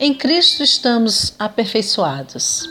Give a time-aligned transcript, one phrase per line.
[0.00, 2.70] Em Cristo estamos aperfeiçoados.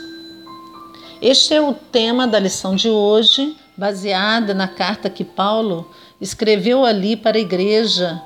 [1.20, 7.18] Este é o tema da lição de hoje, baseada na carta que Paulo escreveu ali
[7.18, 8.18] para a igreja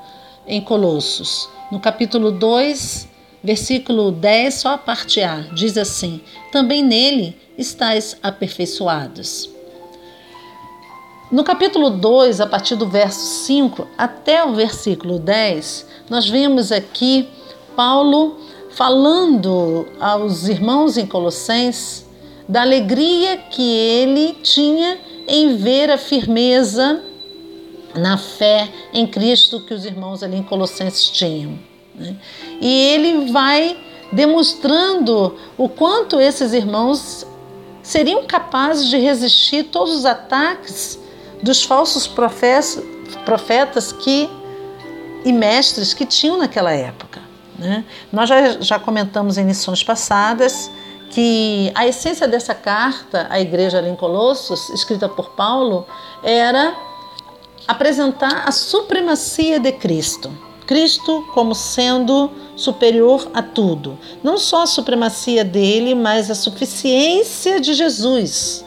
[0.47, 1.49] em Colossos.
[1.73, 3.09] No capítulo 2,
[3.43, 6.21] versículo 10, só a parte A, diz assim:
[6.53, 9.51] Também nele estáis aperfeiçoados.
[11.29, 17.29] No capítulo 2, a partir do verso 5 até o versículo 10, nós vemos aqui
[17.75, 18.39] Paulo
[18.75, 22.07] falando aos irmãos em Colossenses
[22.49, 24.99] da alegria que ele tinha
[25.29, 27.03] em ver a firmeza
[27.95, 31.59] na fé em Cristo que os irmãos ali em Colossenses tinham.
[31.95, 32.17] Né?
[32.61, 33.77] E ele vai
[34.11, 37.27] demonstrando o quanto esses irmãos
[37.83, 40.99] seriam capazes de resistir todos os ataques
[41.43, 44.29] dos falsos profetas que
[45.25, 47.22] e mestres que tinham naquela época.
[47.63, 47.85] Né?
[48.13, 50.71] Nós já, já comentamos em lições passadas
[51.11, 55.87] que a essência dessa carta à igreja em Colossos, escrita por Paulo,
[56.23, 56.75] era
[57.69, 60.31] apresentar a supremacia de Cristo.
[60.67, 63.99] Cristo como sendo superior a tudo.
[64.23, 68.65] Não só a supremacia dele, mas a suficiência de Jesus.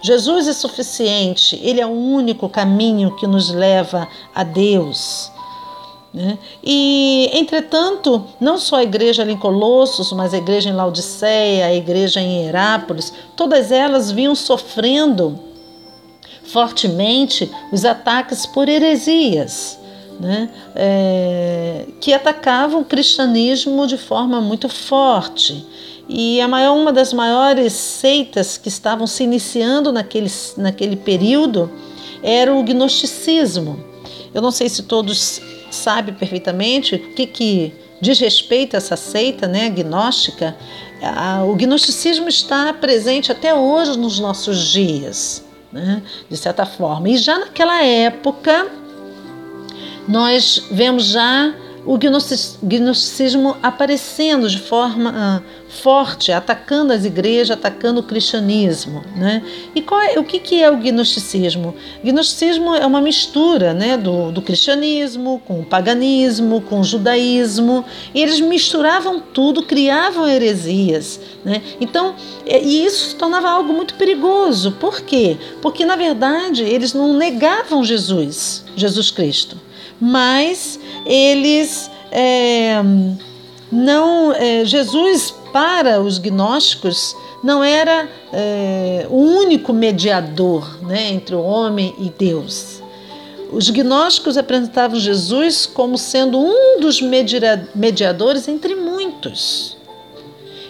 [0.00, 5.30] Jesus é suficiente, ele é o único caminho que nos leva a Deus.
[6.12, 6.38] Né?
[6.62, 11.74] E, entretanto, não só a igreja ali em Colossos, mas a igreja em Laodiceia, a
[11.74, 15.38] igreja em Herápolis, todas elas vinham sofrendo
[16.44, 19.78] fortemente os ataques por heresias.
[20.20, 20.50] Né?
[20.76, 25.66] É, que atacavam o cristianismo de forma muito forte.
[26.08, 31.70] E a maior, uma das maiores seitas que estavam se iniciando naquele, naquele período
[32.22, 33.82] era o gnosticismo.
[34.34, 35.40] Eu não sei se todos
[35.74, 40.56] sabe perfeitamente o que, que diz respeito a essa seita né, gnóstica,
[41.46, 47.08] o gnosticismo está presente até hoje nos nossos dias, né, de certa forma.
[47.08, 48.68] E já naquela época,
[50.06, 51.54] nós vemos já
[51.84, 59.02] o gnosticismo aparecendo de forma ah, forte, atacando as igrejas, atacando o cristianismo.
[59.16, 59.42] Né?
[59.74, 59.84] E
[60.14, 61.74] é, o que, que é o gnosticismo?
[62.02, 67.84] O gnosticismo é uma mistura né, do, do cristianismo com o paganismo, com o judaísmo,
[68.14, 71.18] e eles misturavam tudo, criavam heresias.
[71.44, 71.62] Né?
[71.80, 72.14] Então,
[72.46, 74.72] é, e isso se tornava algo muito perigoso.
[74.72, 75.36] Por quê?
[75.60, 79.56] Porque, na verdade, eles não negavam Jesus, Jesus Cristo,
[80.02, 82.82] mas eles é,
[83.70, 84.32] não.
[84.32, 91.94] É, Jesus, para os gnósticos, não era é, o único mediador né, entre o homem
[92.00, 92.82] e Deus.
[93.52, 99.76] Os gnósticos apresentavam Jesus como sendo um dos mediadores entre muitos.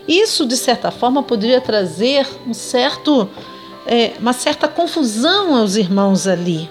[0.07, 3.31] Isso, de certa forma, poderia trazer um certo,
[3.87, 6.69] é, uma certa confusão aos irmãos ali.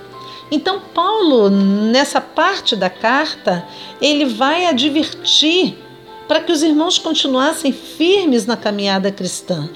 [0.52, 3.66] Então, Paulo, nessa parte da carta,
[4.02, 5.78] ele vai advertir
[6.28, 9.70] para que os irmãos continuassem firmes na caminhada cristã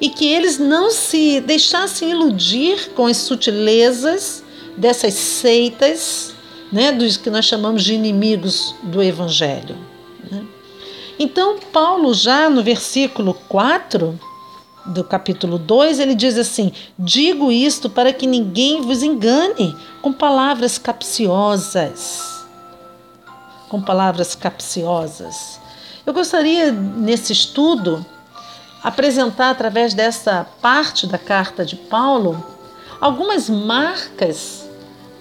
[0.00, 4.42] e que eles não se deixassem iludir com as sutilezas
[4.76, 6.34] dessas seitas,
[6.72, 9.76] né, dos que nós chamamos de inimigos do Evangelho.
[10.30, 10.44] Né?
[11.18, 14.18] Então, Paulo, já no versículo 4,
[14.88, 20.78] do capítulo 2, ele diz assim: Digo isto para que ninguém vos engane com palavras
[20.78, 22.44] capciosas.
[23.68, 25.60] Com palavras capciosas.
[26.04, 28.04] Eu gostaria, nesse estudo,
[28.82, 32.44] apresentar através dessa parte da carta de Paulo
[33.00, 34.68] algumas marcas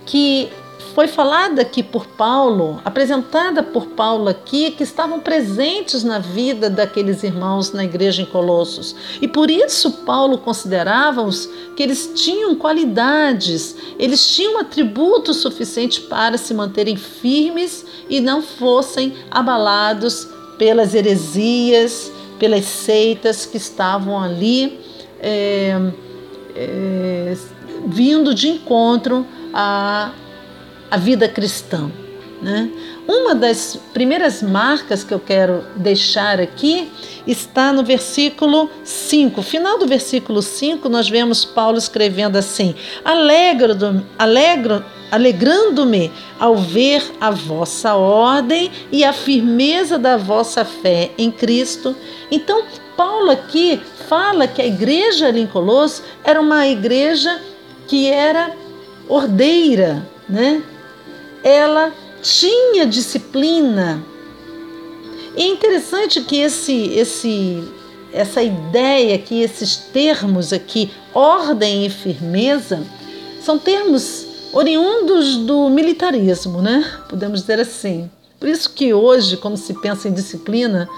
[0.06, 0.50] que
[0.96, 7.22] foi falada aqui por Paulo, apresentada por Paulo aqui, que estavam presentes na vida daqueles
[7.22, 8.96] irmãos na igreja em Colossos.
[9.22, 16.54] E por isso Paulo considerava-os que eles tinham qualidades, eles tinham atributos suficientes para se
[16.54, 22.10] manterem firmes e não fossem abalados pelas heresias,
[22.40, 24.80] pelas seitas que estavam ali
[25.20, 25.78] é,
[26.56, 27.38] é,
[27.86, 30.14] vindo de encontro a
[30.96, 31.92] a vida cristã.
[32.42, 32.70] Né?
[33.06, 36.90] Uma das primeiras marcas que eu quero deixar aqui
[37.28, 39.42] está no versículo 5.
[39.42, 43.74] Final do versículo 5, nós vemos Paulo escrevendo assim: Alegro,
[44.18, 51.94] alegro, alegrando-me ao ver a vossa ordem e a firmeza da vossa fé em Cristo.
[52.32, 52.64] Então,
[52.96, 57.42] Paulo aqui fala que a igreja ali em Colosso era uma igreja
[57.86, 58.52] que era
[59.10, 60.64] ordeira, né?
[61.46, 61.94] Ela
[62.24, 64.04] tinha disciplina
[65.38, 67.64] E é interessante que esse, esse,
[68.12, 72.82] essa ideia, que esses termos aqui, ordem e firmeza,
[73.42, 76.84] são termos oriundos do militarismo, né?
[77.08, 78.10] Podemos dizer assim.
[78.40, 80.90] Por isso que hoje, quando se pensa em disciplina,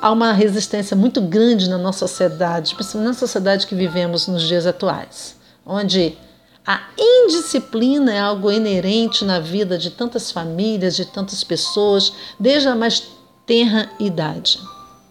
[0.00, 4.66] há uma resistência muito grande na nossa sociedade, principalmente na sociedade que vivemos nos dias
[4.66, 5.36] atuais,
[5.66, 6.16] onde
[6.66, 12.74] a indisciplina é algo inerente na vida de tantas famílias, de tantas pessoas, desde a
[12.74, 13.02] mais
[13.46, 14.60] tenra idade.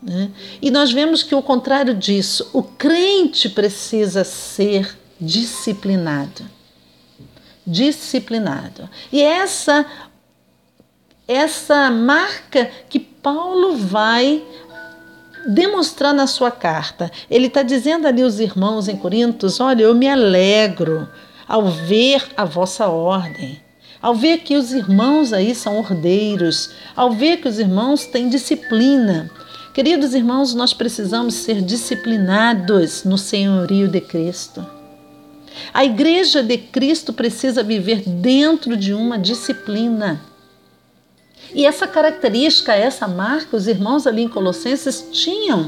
[0.02, 0.32] Né?
[0.62, 6.44] E nós vemos que o contrário disso, o crente precisa ser disciplinado.
[7.66, 8.90] Disciplinado.
[9.12, 9.86] E essa
[11.28, 14.44] essa marca que Paulo vai
[15.48, 17.12] demonstrar na sua carta.
[17.30, 21.08] Ele está dizendo ali aos irmãos em Corintos: olha, eu me alegro
[21.50, 23.60] ao ver a vossa ordem,
[24.00, 29.32] ao ver que os irmãos aí são ordeiros, ao ver que os irmãos têm disciplina.
[29.74, 34.64] Queridos irmãos, nós precisamos ser disciplinados no senhorio de Cristo.
[35.74, 40.22] A igreja de Cristo precisa viver dentro de uma disciplina.
[41.54, 45.68] E essa característica, essa marca, os irmãos ali em Colossenses tinham.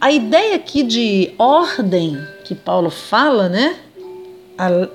[0.00, 2.18] A ideia aqui de ordem
[2.48, 3.76] que Paulo fala, né?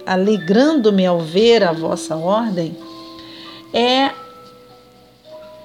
[0.07, 2.75] Alegrando-me ao ver a vossa ordem,
[3.71, 4.09] é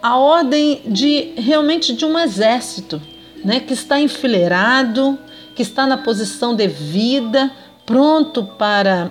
[0.02, 3.00] a ordem de realmente de um exército,
[3.43, 3.58] né?
[3.58, 5.19] Que está enfileirado,
[5.56, 7.50] que está na posição devida,
[7.87, 9.11] pronto para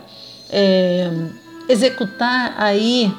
[0.51, 1.09] é,
[1.67, 3.11] executar aí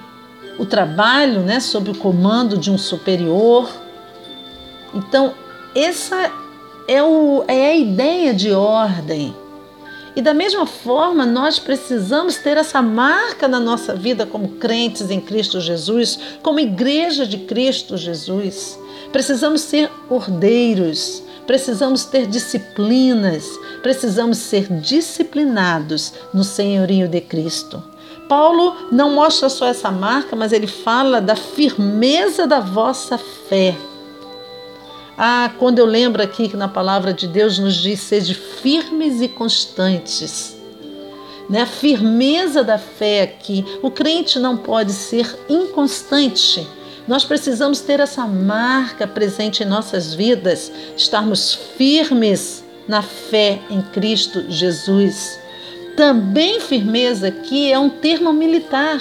[0.56, 3.69] o trabalho né, sob o comando de um superior.
[4.94, 5.34] Então,
[5.75, 6.32] essa
[6.88, 9.37] é, o, é a ideia de ordem.
[10.18, 15.20] E da mesma forma, nós precisamos ter essa marca na nossa vida como crentes em
[15.20, 18.76] Cristo Jesus, como igreja de Cristo Jesus.
[19.12, 23.48] Precisamos ser ordeiros, precisamos ter disciplinas,
[23.80, 27.80] precisamos ser disciplinados no senhorio de Cristo.
[28.28, 33.16] Paulo não mostra só essa marca, mas ele fala da firmeza da vossa
[33.48, 33.76] fé.
[35.20, 39.26] Ah, quando eu lembro aqui que na palavra de Deus nos diz: sede firmes e
[39.26, 40.56] constantes.
[41.50, 41.62] Né?
[41.62, 43.64] A firmeza da fé aqui.
[43.82, 46.64] O crente não pode ser inconstante.
[47.08, 54.44] Nós precisamos ter essa marca presente em nossas vidas, estarmos firmes na fé em Cristo
[54.48, 55.40] Jesus.
[55.96, 59.00] Também firmeza aqui é um termo militar.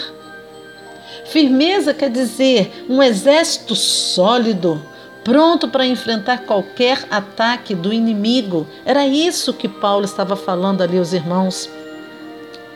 [1.26, 4.82] Firmeza quer dizer um exército sólido,
[5.28, 8.66] pronto para enfrentar qualquer ataque do inimigo.
[8.86, 11.70] Era isso que Paulo estava falando ali aos irmãos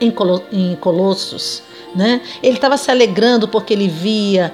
[0.01, 1.63] em Colossos.
[1.95, 2.19] Né?
[2.43, 4.53] Ele estava se alegrando porque ele via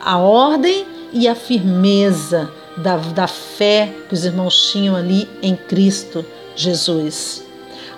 [0.00, 6.26] a ordem e a firmeza da, da fé que os irmãos tinham ali em Cristo
[6.56, 7.44] Jesus.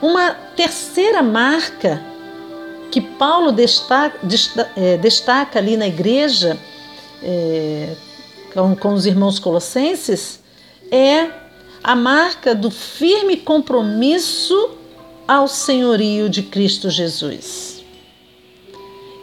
[0.02, 2.02] Uma terceira marca
[2.90, 4.18] que Paulo destaca,
[4.76, 6.58] é, destaca ali na igreja
[7.22, 7.94] é,
[8.52, 10.40] com, com os irmãos colossenses
[10.90, 11.30] é
[11.82, 14.70] a marca do firme compromisso
[15.26, 17.84] ao senhorio de Cristo Jesus.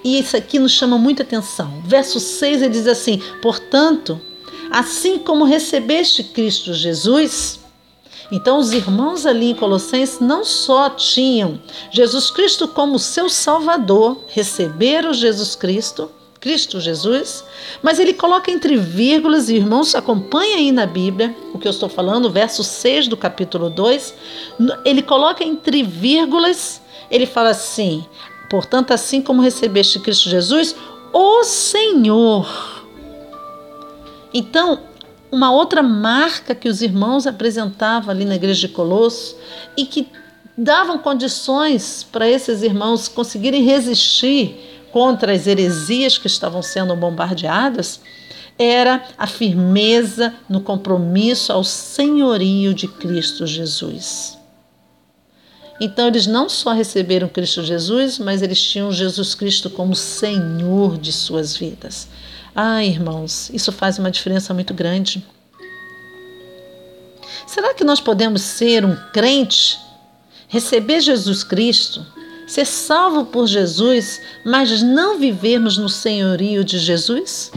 [0.03, 1.81] E isso aqui nos chama muita atenção.
[1.85, 4.19] Verso 6 ele diz assim: Portanto,
[4.71, 7.59] assim como recebeste Cristo Jesus,
[8.31, 15.13] então, os irmãos ali em Colossenses não só tinham Jesus Cristo como seu Salvador, receberam
[15.13, 16.11] Jesus Cristo,
[16.47, 17.43] Cristo Jesus,
[17.83, 21.89] mas ele coloca entre vírgulas, e irmãos, acompanha aí na Bíblia o que eu estou
[21.89, 24.13] falando, verso 6 do capítulo 2,
[24.85, 28.05] ele coloca entre vírgulas, ele fala assim:
[28.49, 30.73] portanto, assim como recebeste Cristo Jesus,
[31.11, 32.85] o Senhor.
[34.33, 34.79] Então,
[35.29, 39.35] uma outra marca que os irmãos apresentavam ali na igreja de Colosso
[39.75, 40.07] e que
[40.57, 48.01] davam condições para esses irmãos conseguirem resistir contra as heresias que estavam sendo bombardeadas
[48.57, 54.35] era a firmeza no compromisso ao senhorio de Cristo Jesus.
[55.79, 61.13] Então eles não só receberam Cristo Jesus, mas eles tinham Jesus Cristo como Senhor de
[61.13, 62.07] suas vidas.
[62.55, 65.23] Ah, irmãos, isso faz uma diferença muito grande.
[67.45, 69.77] Será que nós podemos ser um crente,
[70.47, 72.03] receber Jesus Cristo,
[72.47, 77.51] ser salvo por Jesus, mas não vivermos no senhorio de Jesus?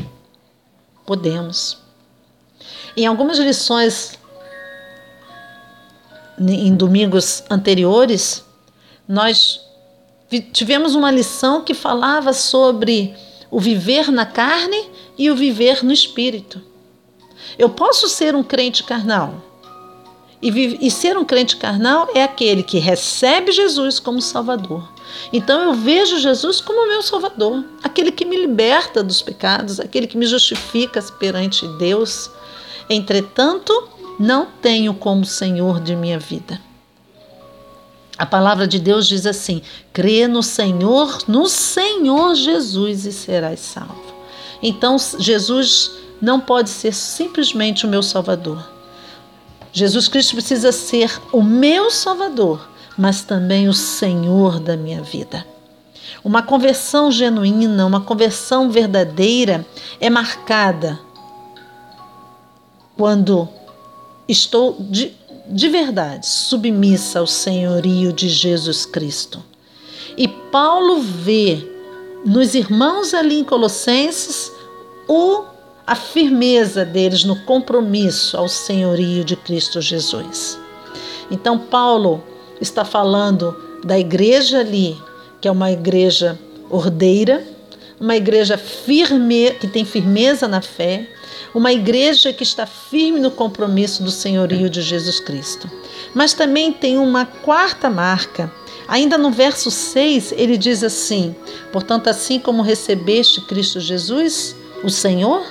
[1.06, 1.78] Podemos.
[2.96, 4.18] Em algumas lições
[6.38, 8.44] em domingos anteriores,
[9.06, 9.60] nós
[10.52, 13.14] tivemos uma lição que falava sobre
[13.50, 16.62] o viver na carne e o viver no espírito.
[17.58, 19.49] Eu posso ser um crente carnal.
[20.42, 24.88] E, vive, e ser um crente carnal é aquele que recebe Jesus como Salvador.
[25.32, 30.16] Então eu vejo Jesus como meu Salvador, aquele que me liberta dos pecados, aquele que
[30.16, 32.30] me justifica perante Deus.
[32.88, 36.60] Entretanto, não tenho como Senhor de minha vida.
[38.16, 44.14] A palavra de Deus diz assim: crê no Senhor, no Senhor Jesus e serás salvo.
[44.62, 48.62] Então, Jesus não pode ser simplesmente o meu Salvador.
[49.72, 55.46] Jesus Cristo precisa ser o meu Salvador, mas também o Senhor da minha vida.
[56.24, 59.64] Uma conversão genuína, uma conversão verdadeira
[60.00, 60.98] é marcada
[62.96, 63.48] quando
[64.28, 65.14] estou de,
[65.46, 69.42] de verdade submissa ao senhorio de Jesus Cristo.
[70.16, 71.66] E Paulo vê
[72.26, 74.52] nos irmãos ali em Colossenses
[75.08, 75.44] o
[75.86, 80.58] a firmeza deles no compromisso ao senhorio de Cristo Jesus.
[81.30, 82.22] Então, Paulo
[82.60, 84.96] está falando da igreja ali,
[85.40, 87.44] que é uma igreja ordeira,
[88.00, 91.06] uma igreja firme, que tem firmeza na fé,
[91.54, 95.70] uma igreja que está firme no compromisso do senhorio de Jesus Cristo.
[96.14, 98.50] Mas também tem uma quarta marca.
[98.88, 101.34] Ainda no verso 6, ele diz assim:
[101.72, 105.44] Portanto, assim como recebeste Cristo Jesus, o Senhor,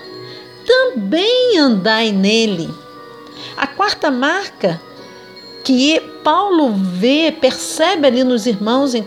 [0.70, 2.70] também andai nele.
[3.58, 4.80] A quarta marca
[5.64, 9.04] que Paulo vê, percebe ali nos irmãos em,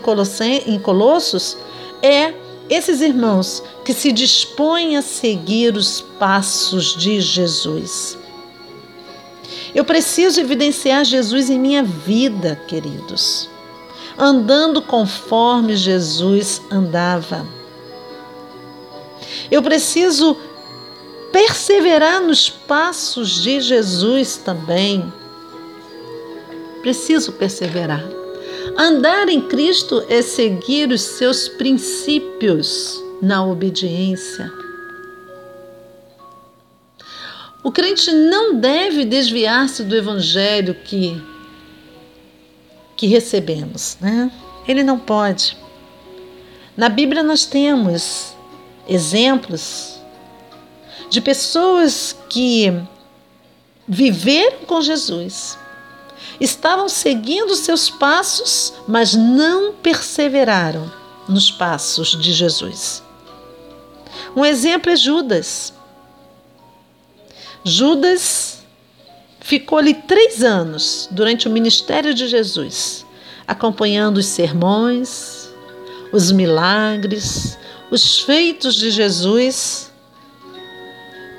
[0.67, 1.57] em Colossos,
[2.01, 2.33] é
[2.69, 8.17] esses irmãos que se dispõem a seguir os passos de Jesus.
[9.73, 13.49] Eu preciso evidenciar Jesus em minha vida, queridos,
[14.17, 17.47] andando conforme Jesus andava.
[19.49, 20.37] Eu preciso
[21.33, 25.11] perseverar nos passos de Jesus também.
[26.81, 28.07] Preciso perseverar.
[28.77, 34.51] Andar em Cristo é seguir os seus princípios na obediência.
[37.63, 41.21] O crente não deve desviar-se do evangelho que
[42.95, 44.31] que recebemos, né?
[44.67, 45.57] Ele não pode.
[46.77, 48.35] Na Bíblia nós temos
[48.87, 49.92] exemplos
[51.13, 52.73] de pessoas que
[53.87, 55.55] viveram com Jesus,
[56.41, 60.91] estavam seguindo seus passos, mas não perseveraram
[61.29, 63.03] nos passos de Jesus.
[64.35, 65.71] Um exemplo é Judas.
[67.63, 68.63] Judas
[69.39, 73.05] ficou ali três anos durante o ministério de Jesus,
[73.47, 75.47] acompanhando os sermões,
[76.11, 77.55] os milagres,
[77.91, 79.92] os feitos de Jesus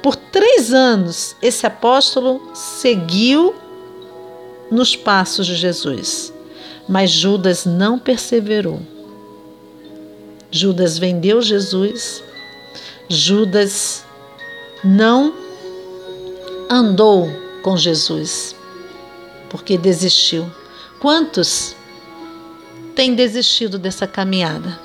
[0.04, 3.54] por três anos, esse apóstolo seguiu
[4.70, 6.30] nos passos de Jesus,
[6.86, 8.82] mas Judas não perseverou.
[10.50, 12.22] Judas vendeu Jesus,
[13.08, 14.04] Judas
[14.84, 15.32] não
[16.68, 17.26] andou
[17.62, 18.54] com Jesus,
[19.48, 20.44] porque desistiu.
[21.00, 21.74] Quantos
[22.94, 24.78] têm desistido dessa caminhada?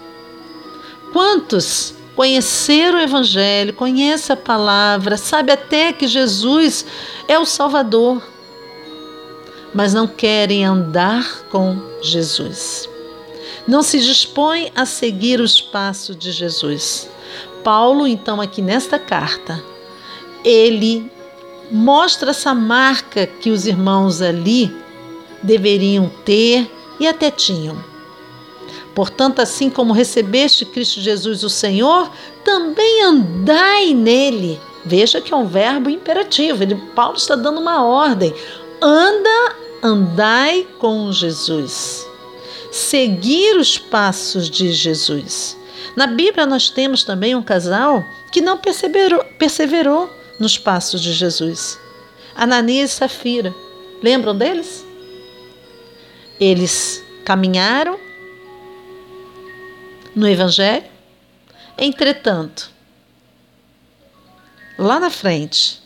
[1.11, 6.85] Quantos conhecer o Evangelho, conhece a palavra, sabe até que Jesus
[7.29, 8.21] é o Salvador,
[9.73, 12.89] mas não querem andar com Jesus.
[13.65, 17.09] Não se dispõe a seguir os passos de Jesus.
[17.63, 19.63] Paulo, então, aqui nesta carta,
[20.43, 21.09] ele
[21.71, 24.75] mostra essa marca que os irmãos ali
[25.41, 27.88] deveriam ter e até tinham
[28.99, 32.11] Portanto, assim como recebeste Cristo Jesus, o Senhor,
[32.43, 34.59] também andai nele.
[34.83, 36.61] Veja que é um verbo imperativo.
[36.61, 38.33] Ele, Paulo está dando uma ordem.
[38.81, 42.05] Anda, andai com Jesus.
[42.73, 45.57] Seguir os passos de Jesus.
[45.95, 48.03] Na Bíblia nós temos também um casal
[48.33, 51.79] que não perseverou, perseverou nos passos de Jesus.
[52.35, 53.55] Ananias e Safira.
[54.03, 54.85] Lembram deles?
[56.37, 58.08] Eles caminharam
[60.15, 60.85] no Evangelho.
[61.77, 62.71] Entretanto,
[64.77, 65.81] lá na frente,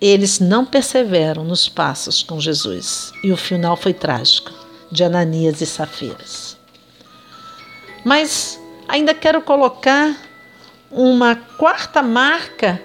[0.00, 4.52] eles não perseveram nos passos com Jesus e o final foi trágico
[4.90, 6.56] de Ananias e Safiras.
[8.04, 10.16] Mas ainda quero colocar
[10.90, 12.82] uma quarta marca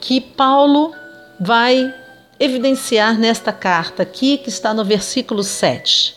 [0.00, 0.92] que Paulo
[1.40, 1.94] vai
[2.38, 6.16] evidenciar nesta carta aqui, que está no versículo 7.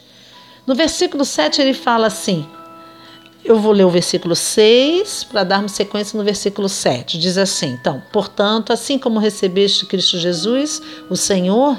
[0.65, 2.49] No versículo 7 ele fala assim:
[3.45, 7.19] eu vou ler o versículo 6 para darmos sequência no versículo 7.
[7.19, 11.77] Diz assim: Então, portanto, assim como recebeste Cristo Jesus, o Senhor,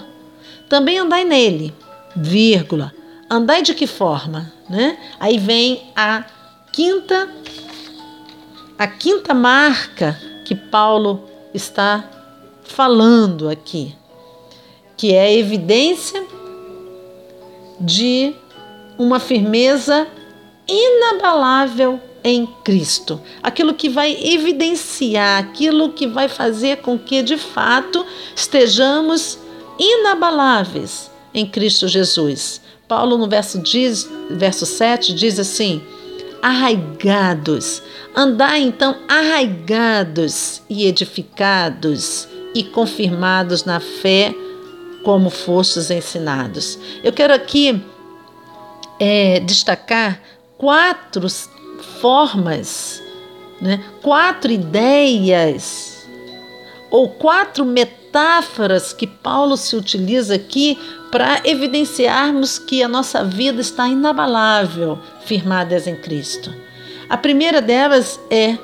[0.68, 1.74] também andai nele,
[2.14, 2.94] vírgula.
[3.28, 4.52] Andai de que forma?
[4.70, 4.96] Né?
[5.18, 6.24] Aí vem a
[6.72, 7.28] quinta
[8.78, 12.08] a quinta marca que Paulo está
[12.62, 13.96] falando aqui,
[14.96, 16.22] que é a evidência
[17.80, 18.34] de
[18.98, 20.06] uma firmeza
[20.68, 23.20] inabalável em Cristo.
[23.42, 28.04] Aquilo que vai evidenciar, aquilo que vai fazer com que de fato
[28.34, 29.38] estejamos
[29.78, 32.60] inabaláveis em Cristo Jesus.
[32.88, 35.82] Paulo, no verso, diz, verso 7, diz assim:
[36.42, 37.82] arraigados.
[38.14, 44.34] Andai então arraigados e edificados e confirmados na fé,
[45.04, 46.78] como fostes ensinados.
[47.04, 47.82] Eu quero aqui
[48.98, 50.20] é, destacar
[50.58, 51.26] quatro
[52.00, 53.02] formas,
[53.60, 53.82] né?
[54.02, 56.06] quatro ideias
[56.90, 60.78] ou quatro metáforas que Paulo se utiliza aqui
[61.10, 66.52] para evidenciarmos que a nossa vida está inabalável, firmadas em Cristo.
[67.08, 68.58] A primeira delas é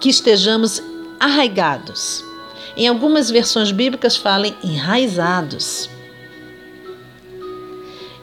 [0.00, 0.82] que estejamos
[1.20, 2.24] arraigados.
[2.76, 5.88] Em algumas versões bíblicas falam enraizados.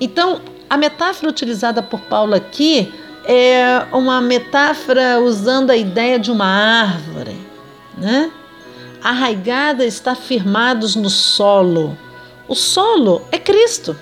[0.02, 2.94] Então, a metáfora utilizada por Paulo aqui
[3.26, 7.36] é uma metáfora usando a ideia de uma árvore,
[7.98, 8.32] né?
[9.02, 11.98] Arraigada está firmados no solo.
[12.48, 13.96] O solo é Cristo.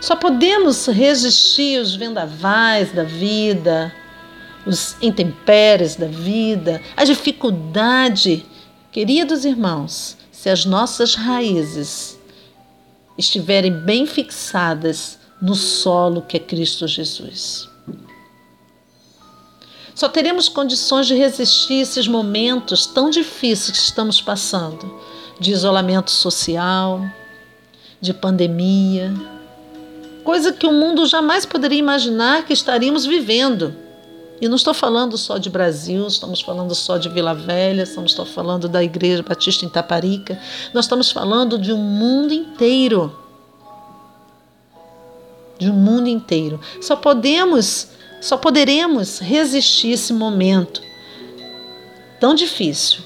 [0.00, 3.92] Só podemos resistir os vendavais da vida,
[4.64, 8.46] os intempéries da vida, a dificuldade.
[8.90, 12.17] Queridos irmãos, se as nossas raízes
[13.18, 17.68] estiverem bem fixadas no solo que é Cristo Jesus.
[19.94, 25.00] Só teremos condições de resistir esses momentos tão difíceis que estamos passando
[25.40, 27.00] de isolamento social,
[28.00, 29.12] de pandemia,
[30.22, 33.74] coisa que o mundo jamais poderia imaginar que estaríamos vivendo.
[34.40, 38.68] E não estou falando só de Brasil, estamos falando só de Vila Velha, estamos falando
[38.68, 40.40] da Igreja Batista em Taparica,
[40.72, 43.17] nós estamos falando de um mundo inteiro.
[45.58, 46.60] De um mundo inteiro.
[46.80, 47.88] Só podemos,
[48.20, 50.80] só poderemos resistir esse momento
[52.20, 53.00] tão difícil,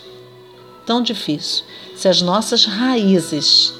[0.87, 1.65] tão difícil,
[1.97, 3.73] se as nossas raízes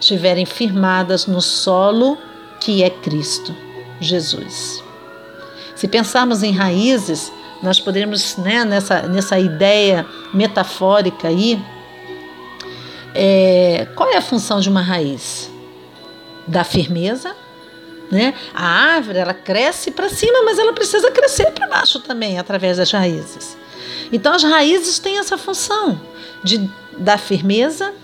[0.00, 2.16] estiverem firmadas no solo
[2.60, 3.54] que é Cristo
[4.00, 4.82] Jesus.
[5.76, 11.62] Se pensarmos em raízes, nós podemos, né, nessa, nessa ideia metafórica aí,
[13.14, 15.50] é, qual é a função de uma raiz?
[16.46, 17.34] Da firmeza,
[18.10, 18.34] né?
[18.52, 22.90] A árvore ela cresce para cima, mas ela precisa crescer para baixo também através das
[22.90, 23.56] raízes.
[24.12, 26.00] Então as raízes têm essa função
[26.42, 26.68] de
[26.98, 27.94] dar firmeza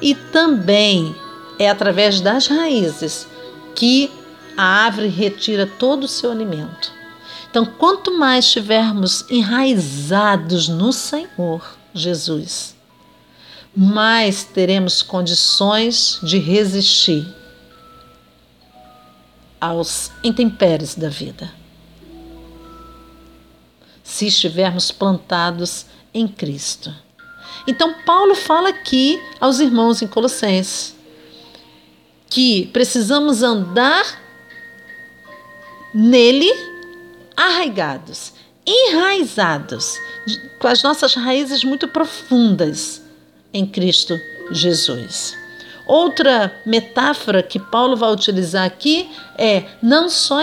[0.00, 1.14] e também
[1.58, 3.26] é através das raízes
[3.74, 4.10] que
[4.56, 6.92] a árvore retira todo o seu alimento.
[7.50, 12.76] Então, quanto mais estivermos enraizados no Senhor Jesus,
[13.74, 17.26] mais teremos condições de resistir
[19.60, 21.50] aos intempéries da vida.
[24.02, 26.94] Se estivermos plantados em Cristo.
[27.66, 30.96] Então, Paulo fala aqui aos irmãos em Colossenses
[32.30, 34.04] que precisamos andar
[35.94, 36.50] nele
[37.36, 38.32] arraigados,
[38.66, 39.98] enraizados,
[40.58, 43.00] com as nossas raízes muito profundas
[43.52, 44.18] em Cristo
[44.50, 45.36] Jesus.
[45.88, 50.40] Outra metáfora que Paulo vai utilizar aqui é não só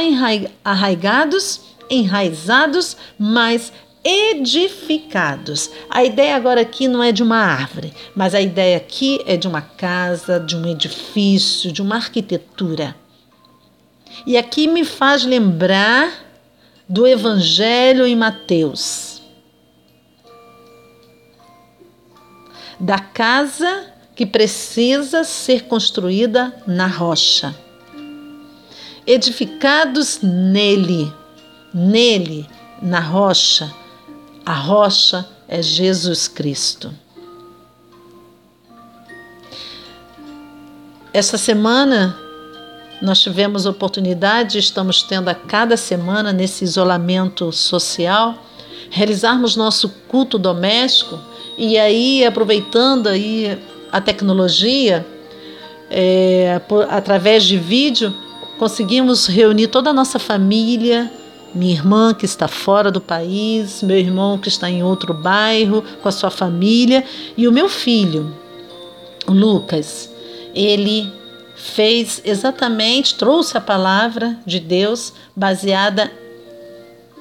[0.63, 3.71] arraigados, enraizados, mas
[4.03, 5.69] edificados.
[5.87, 9.47] A ideia agora aqui não é de uma árvore, mas a ideia aqui é de
[9.47, 12.95] uma casa, de um edifício, de uma arquitetura.
[14.25, 16.11] E aqui me faz lembrar
[16.89, 19.21] do Evangelho em Mateus.
[22.79, 27.53] Da casa que precisa ser construída na rocha.
[29.05, 31.13] Edificados nele,
[31.73, 32.49] nele,
[32.81, 33.71] na rocha.
[34.45, 36.93] A rocha é Jesus Cristo.
[41.13, 42.17] Essa semana
[43.01, 48.35] nós tivemos oportunidade, estamos tendo a cada semana nesse isolamento social,
[48.89, 51.19] realizarmos nosso culto doméstico
[51.57, 53.57] e aí aproveitando aí
[53.95, 55.07] a tecnologia
[55.89, 58.13] é, por, através de vídeo,
[58.59, 61.09] conseguimos reunir toda a nossa família,
[61.53, 66.09] minha irmã que está fora do país, meu irmão que está em outro bairro com
[66.09, 67.05] a sua família
[67.37, 68.35] e o meu filho,
[69.25, 70.09] o Lucas.
[70.53, 71.09] Ele
[71.55, 76.11] fez exatamente, trouxe a palavra de Deus baseada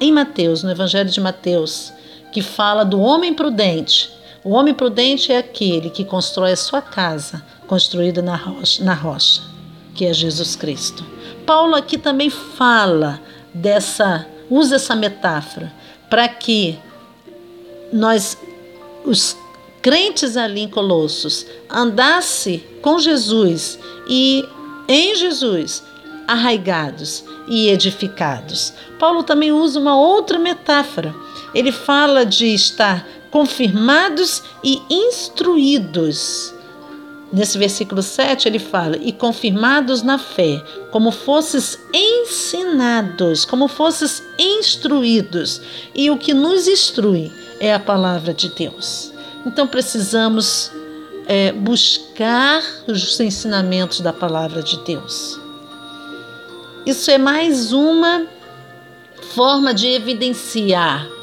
[0.01, 1.93] em Mateus, no Evangelho de Mateus,
[2.33, 4.24] que fala do homem prudente.
[4.45, 9.41] O homem prudente é aquele que constrói a sua casa, construída na rocha, na rocha,
[9.95, 11.03] que é Jesus Cristo.
[11.47, 13.19] Paulo aqui também fala
[13.55, 15.73] dessa, usa essa metáfora
[16.11, 16.79] para que
[17.91, 18.37] nós,
[19.07, 19.35] os
[19.81, 24.47] crentes ali em Colossos, andasse com Jesus e
[24.87, 25.83] em Jesus,
[26.29, 28.75] arraigados e edificados.
[28.99, 31.15] Paulo também usa uma outra metáfora.
[31.55, 36.55] Ele fala de estar confirmados e instruídos.
[37.33, 45.61] Nesse versículo 7 ele fala: e confirmados na fé, como fosses ensinados, como fosses instruídos.
[45.93, 49.13] E o que nos instrui é a palavra de Deus.
[49.45, 50.71] Então precisamos
[51.27, 55.41] é, buscar os ensinamentos da palavra de Deus.
[56.87, 58.29] Isso é mais uma
[59.35, 61.14] forma de evidenciar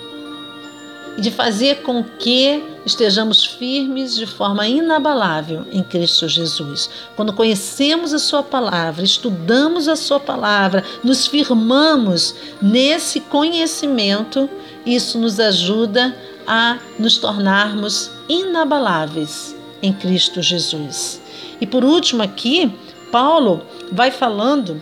[1.18, 6.90] e de fazer com que estejamos firmes de forma inabalável em Cristo Jesus.
[7.16, 14.50] Quando conhecemos a Sua palavra, estudamos a Sua palavra, nos firmamos nesse conhecimento,
[14.86, 16.16] isso nos ajuda
[16.48, 21.22] a nos tornarmos inabaláveis em Cristo Jesus.
[21.60, 22.74] E por último, aqui,
[23.12, 24.82] Paulo vai falando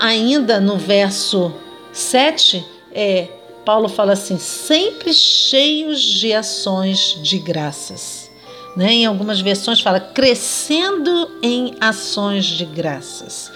[0.00, 1.52] ainda no verso
[1.92, 3.28] 7, é,
[3.64, 8.30] Paulo fala assim: sempre cheios de ações de graças.
[8.76, 8.92] Né?
[8.92, 13.50] Em algumas versões fala crescendo em ações de graças.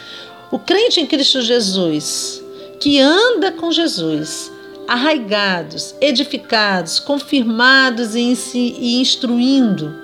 [0.50, 2.42] O crente em Cristo Jesus,
[2.80, 4.50] que anda com Jesus,
[4.86, 8.20] arraigados, edificados, confirmados e,
[8.54, 9.94] e instruindo,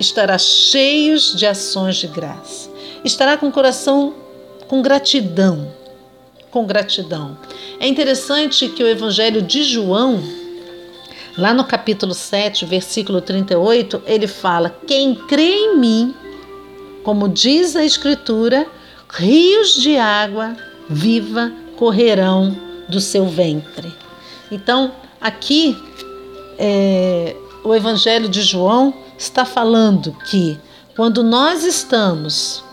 [0.00, 2.68] estará cheios de ações de graça
[3.04, 4.14] estará com o coração
[4.66, 5.72] com gratidão.
[6.50, 7.36] Com gratidão.
[7.78, 10.22] É interessante que o Evangelho de João,
[11.36, 16.14] lá no capítulo 7, versículo 38, ele fala: Quem crê em mim,
[17.02, 18.66] como diz a Escritura,
[19.10, 20.56] rios de água
[20.88, 22.56] viva correrão
[22.88, 23.92] do seu ventre.
[24.50, 25.76] Então, aqui,
[26.58, 30.58] é, o Evangelho de João está falando que
[30.96, 32.64] quando nós estamos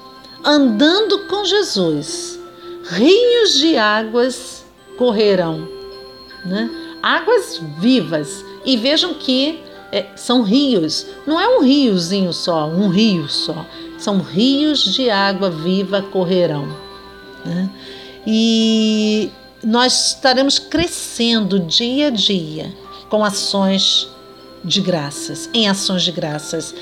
[0.44, 2.40] andando com Jesus,
[2.90, 4.66] rios de águas
[4.98, 5.68] correrão,
[6.46, 6.70] né?
[7.02, 8.44] águas vivas.
[8.66, 9.60] E vejam que
[9.92, 13.66] é, são rios, não é um riozinho só, um rio só,
[13.98, 16.68] são rios de água viva correrão.
[17.46, 17.70] Né?
[18.26, 19.32] E
[19.64, 22.74] nós estaremos crescendo dia a dia
[23.10, 24.08] com ações
[24.64, 26.74] de graças, em ações de graças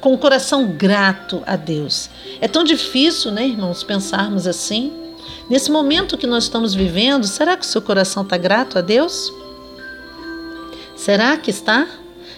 [0.00, 2.08] com o coração grato a Deus.
[2.40, 5.05] É tão difícil, né, irmãos, pensarmos assim.
[5.48, 9.32] Nesse momento que nós estamos vivendo, será que o seu coração está grato a Deus?
[10.96, 11.86] Será que está?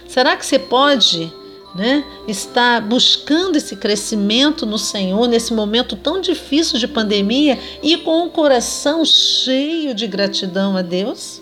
[0.07, 1.33] Será que você pode
[1.73, 8.25] né, estar buscando esse crescimento no Senhor nesse momento tão difícil de pandemia e com
[8.25, 11.41] o coração cheio de gratidão a Deus?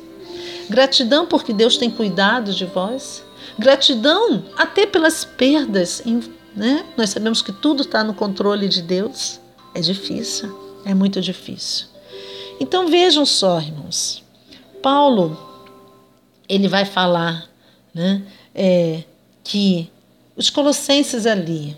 [0.69, 3.23] Gratidão porque Deus tem cuidado de vós.
[3.60, 6.03] Gratidão até pelas perdas,
[6.56, 6.86] né?
[6.95, 9.39] Nós sabemos que tudo está no controle de Deus.
[9.73, 11.88] É difícil, é muito difícil.
[12.60, 14.23] Então vejam só, irmãos.
[14.82, 15.38] Paulo,
[16.47, 17.50] ele vai falar,
[17.93, 18.23] né?
[18.56, 19.04] É,
[19.43, 19.91] que
[20.36, 21.76] os colossenses ali,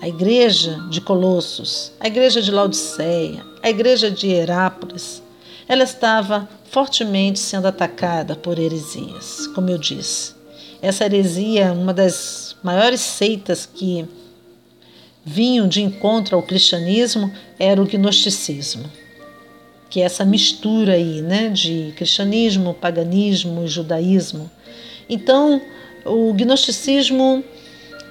[0.00, 5.22] a igreja de Colossos, a igreja de Laodiceia, a igreja de Herápolis,
[5.68, 10.34] ela estava fortemente sendo atacada por heresias, como eu disse.
[10.80, 14.08] Essa heresia, uma das maiores seitas que
[15.24, 18.84] vinham de encontro ao cristianismo, era o gnosticismo,
[19.88, 24.50] que é essa mistura aí, né, de cristianismo, paganismo e judaísmo.
[25.08, 25.60] Então,
[26.04, 27.44] o gnosticismo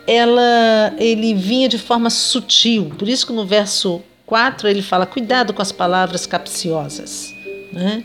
[0.08, 5.54] ela, ele vinha de forma sutil, por isso que no verso 4 ele fala: cuidado
[5.54, 7.34] com as palavras capciosas.
[7.72, 8.04] Né?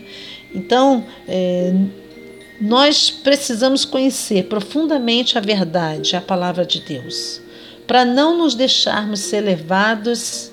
[0.53, 1.73] Então, é,
[2.59, 7.41] nós precisamos conhecer profundamente a verdade, a palavra de Deus,
[7.87, 10.51] para não nos deixarmos ser levados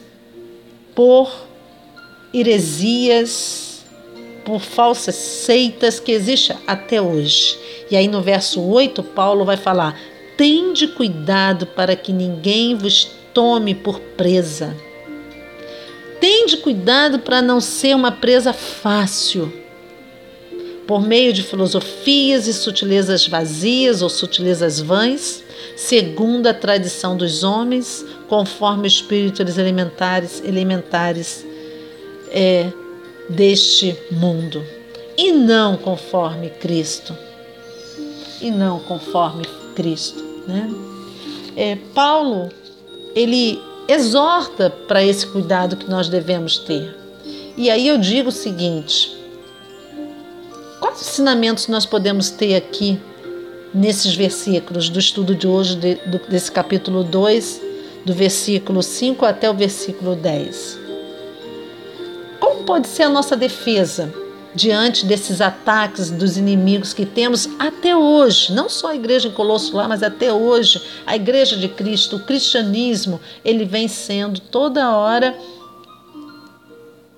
[0.94, 1.30] por
[2.32, 3.84] heresias,
[4.44, 7.58] por falsas seitas que existem até hoje.
[7.90, 9.98] E aí no verso 8, Paulo vai falar:
[10.36, 14.74] Tende cuidado para que ninguém vos tome por presa.
[16.20, 19.52] Tende cuidado para não ser uma presa fácil.
[20.86, 25.43] Por meio de filosofias e sutilezas vazias ou sutilezas vãs,
[25.76, 31.44] segundo a tradição dos homens, conforme espíritos elementares, elementares
[32.30, 32.70] é,
[33.28, 34.64] deste mundo,
[35.16, 37.16] e não conforme Cristo.
[38.40, 40.70] E não conforme Cristo, né?
[41.56, 42.50] É, Paulo
[43.14, 46.96] ele exorta para esse cuidado que nós devemos ter.
[47.56, 49.16] E aí eu digo o seguinte:
[50.80, 53.00] quais ensinamentos nós podemos ter aqui
[53.74, 57.60] nesses versículos do estudo de hoje, de, do, desse capítulo 2,
[58.04, 60.78] do versículo 5 até o versículo 10.
[62.38, 64.14] Como pode ser a nossa defesa
[64.54, 68.52] diante desses ataques dos inimigos que temos até hoje?
[68.52, 72.20] Não só a igreja em Colosso lá, mas até hoje, a igreja de Cristo, o
[72.20, 75.36] cristianismo, ele vem sendo toda hora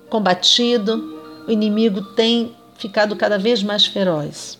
[0.09, 4.56] combatido, o inimigo tem ficado cada vez mais feroz.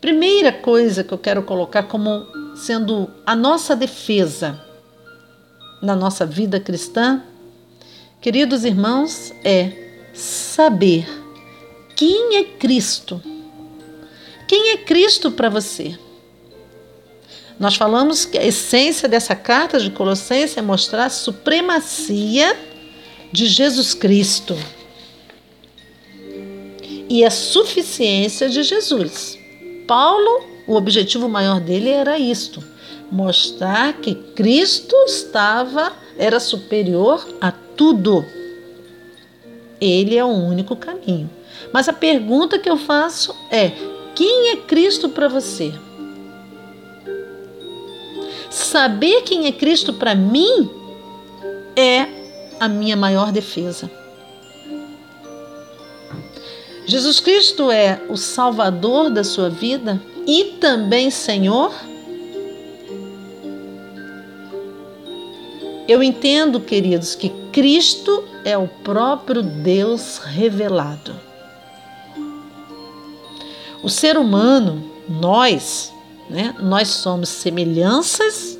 [0.00, 4.58] Primeira coisa que eu quero colocar como sendo a nossa defesa
[5.82, 7.22] na nossa vida cristã,
[8.20, 9.72] queridos irmãos, é
[10.14, 11.06] saber
[11.94, 13.20] quem é Cristo.
[14.48, 15.98] Quem é Cristo para você?
[17.58, 22.58] Nós falamos que a essência dessa carta de Colossenses é mostrar a supremacia
[23.30, 24.56] de Jesus Cristo
[27.06, 29.39] e a suficiência de Jesus.
[29.90, 32.62] Paulo, o objetivo maior dele era isto:
[33.10, 38.24] mostrar que Cristo estava era superior a tudo.
[39.80, 41.28] Ele é o único caminho.
[41.72, 43.72] Mas a pergunta que eu faço é:
[44.14, 45.74] quem é Cristo para você?
[48.48, 50.70] Saber quem é Cristo para mim
[51.74, 52.06] é
[52.60, 53.90] a minha maior defesa.
[56.90, 61.72] Jesus Cristo é o Salvador da sua vida e também Senhor?
[65.86, 71.14] Eu entendo, queridos, que Cristo é o próprio Deus revelado.
[73.84, 75.92] O ser humano, nós,
[76.28, 78.58] né, nós somos semelhanças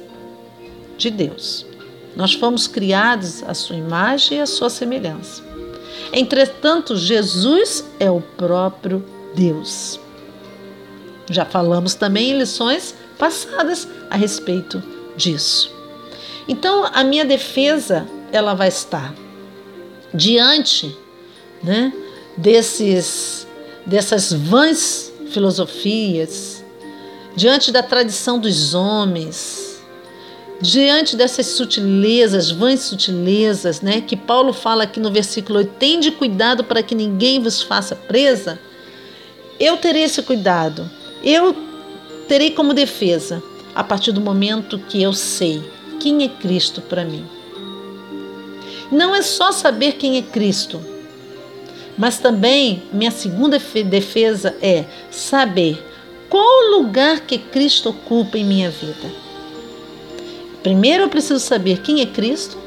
[0.97, 1.66] de Deus.
[2.14, 5.50] Nós fomos criados à sua imagem e à sua semelhança.
[6.12, 10.01] Entretanto, Jesus é o próprio Deus.
[11.31, 14.83] Já falamos também em lições passadas a respeito
[15.16, 15.73] disso.
[16.49, 19.14] Então, a minha defesa ela vai estar
[20.12, 20.96] diante,
[21.62, 21.92] né,
[22.37, 23.46] desses
[23.87, 26.64] dessas vãs filosofias,
[27.35, 29.60] diante da tradição dos homens,
[30.61, 36.64] diante dessas sutilezas, vãs sutilezas, né, que Paulo fala aqui no versículo 8, tende cuidado
[36.64, 38.61] para que ninguém vos faça presa,
[39.59, 40.88] eu terei esse cuidado,
[41.23, 41.55] eu
[42.29, 43.42] terei como defesa,
[43.75, 45.62] a partir do momento que eu sei
[45.99, 47.25] quem é Cristo para mim.
[48.90, 50.81] Não é só saber quem é Cristo,
[51.96, 55.83] mas também minha segunda defesa é saber
[56.29, 59.30] qual o lugar que Cristo ocupa em minha vida.
[60.62, 62.59] Primeiro eu preciso saber quem é Cristo.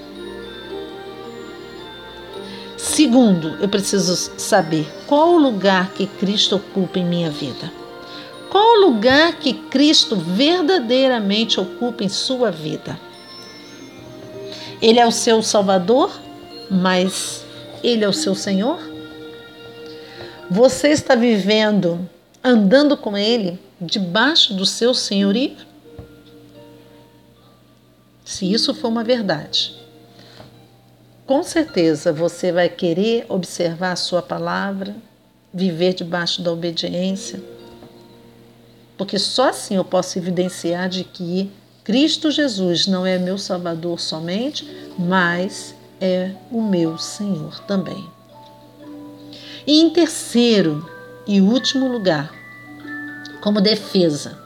[2.77, 7.71] Segundo, eu preciso saber qual o lugar que Cristo ocupa em minha vida.
[8.49, 12.99] Qual o lugar que Cristo verdadeiramente ocupa em sua vida?
[14.81, 16.11] Ele é o seu Salvador,
[16.69, 17.43] mas
[17.83, 18.79] Ele é o seu Senhor?
[20.51, 22.07] Você está vivendo,
[22.43, 25.55] andando com Ele, debaixo do seu senhorio?
[28.43, 29.73] Se isso for uma verdade.
[31.25, 34.93] Com certeza você vai querer observar a sua palavra,
[35.53, 37.41] viver debaixo da obediência,
[38.97, 41.49] porque só assim eu posso evidenciar de que
[41.85, 44.67] Cristo Jesus não é meu Salvador somente,
[44.99, 48.05] mas é o meu Senhor também.
[49.65, 50.85] E em terceiro
[51.25, 52.29] e último lugar,
[53.41, 54.37] como defesa,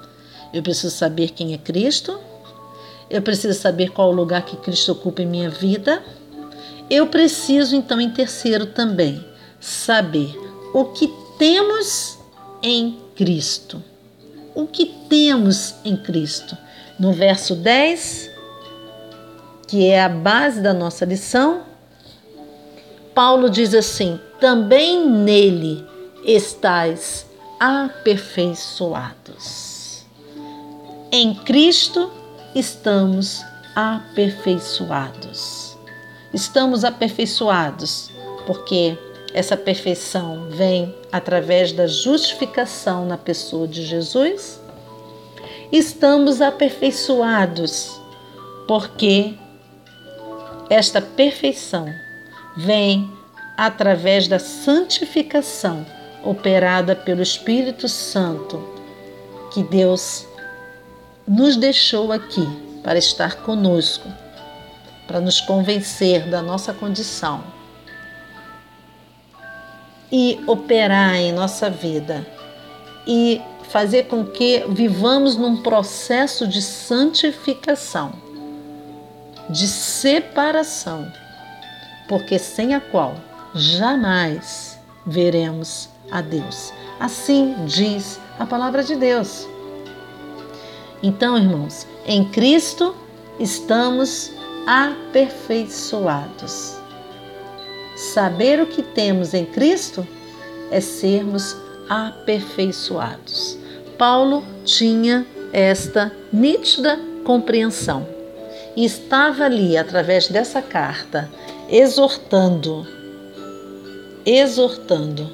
[0.54, 2.27] eu preciso saber quem é Cristo
[3.10, 6.04] eu preciso saber qual o lugar que Cristo ocupa em minha vida.
[6.90, 9.24] Eu preciso, então, em terceiro também,
[9.60, 10.36] saber
[10.74, 12.18] o que temos
[12.62, 13.82] em Cristo.
[14.54, 16.58] O que temos em Cristo.
[17.00, 18.32] No verso 10,
[19.68, 21.62] que é a base da nossa lição,
[23.14, 25.86] Paulo diz assim: também nele
[26.24, 27.26] estais
[27.60, 30.06] aperfeiçoados.
[31.12, 32.12] Em Cristo
[32.56, 33.44] estamos
[33.76, 35.78] aperfeiçoados.
[36.34, 38.12] Estamos aperfeiçoados
[38.46, 38.98] porque
[39.34, 44.60] essa perfeição vem através da justificação na pessoa de Jesus.
[45.72, 48.00] Estamos aperfeiçoados
[48.68, 49.36] porque
[50.70, 51.88] esta perfeição
[52.56, 53.12] vem
[53.56, 55.86] através da santificação
[56.24, 58.78] operada pelo Espírito Santo
[59.52, 60.27] que Deus
[61.28, 62.48] nos deixou aqui
[62.82, 64.08] para estar conosco,
[65.06, 67.44] para nos convencer da nossa condição
[70.12, 72.26] e operar em nossa vida
[73.06, 78.14] e fazer com que vivamos num processo de santificação,
[79.50, 81.12] de separação,
[82.08, 83.16] porque sem a qual
[83.54, 86.72] jamais veremos a Deus.
[87.00, 89.48] Assim diz a palavra de Deus.
[91.02, 92.94] Então, irmãos, em Cristo
[93.40, 94.32] estamos
[94.66, 96.76] aperfeiçoados.
[97.96, 100.06] Saber o que temos em Cristo
[100.72, 101.56] é sermos
[101.90, 103.58] aperfeiçoados.
[103.98, 108.06] Paulo tinha esta nítida compreensão
[108.76, 111.30] e estava ali, através dessa carta,
[111.70, 112.86] exortando,
[114.26, 115.32] exortando,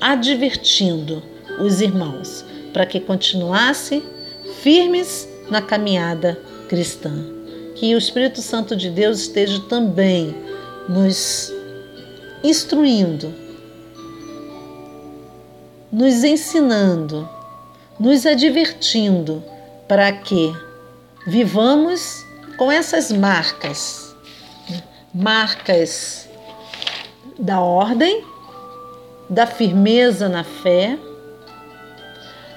[0.00, 1.22] advertindo
[1.60, 4.02] os irmãos para que continuasse
[4.62, 7.12] firmes na caminhada cristã.
[7.74, 10.34] Que o Espírito Santo de Deus esteja também
[10.88, 11.52] nos
[12.42, 13.32] instruindo,
[15.92, 17.28] nos ensinando,
[17.98, 19.42] nos advertindo
[19.86, 20.52] para que
[21.26, 22.24] vivamos
[22.56, 24.14] com essas marcas,
[25.14, 26.28] marcas
[27.38, 28.24] da ordem,
[29.30, 30.98] da firmeza na fé,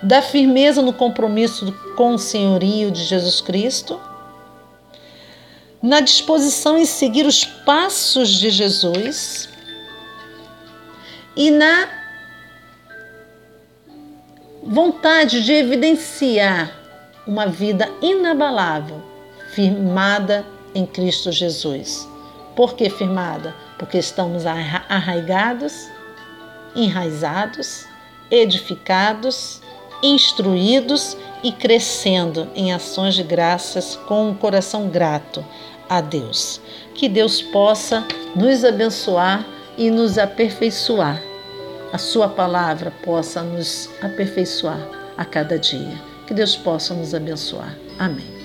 [0.02, 4.00] da firmeza no compromisso com o senhorio de Jesus Cristo,
[5.82, 9.50] na disposição em seguir os passos de Jesus
[11.36, 11.88] e na
[14.64, 16.72] vontade de evidenciar
[17.26, 19.02] uma vida inabalável,
[19.54, 22.08] firmada em Cristo Jesus.
[22.56, 23.56] Por que firmada?
[23.78, 25.90] Porque estamos arraigados,
[26.76, 27.86] enraizados,
[28.30, 29.61] edificados,
[30.04, 35.44] instruídos e crescendo em ações de graças com um coração grato
[35.90, 36.62] a Deus.
[36.94, 39.46] Que Deus possa nos abençoar
[39.78, 41.22] e nos aperfeiçoar.
[41.92, 44.80] A Sua palavra possa nos aperfeiçoar
[45.18, 46.02] a cada dia.
[46.26, 47.76] Que Deus possa nos abençoar.
[48.00, 48.41] Amém.